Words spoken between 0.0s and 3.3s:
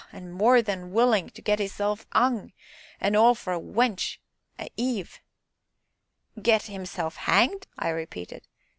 an' more than willin' to get 'isself 'ung, an'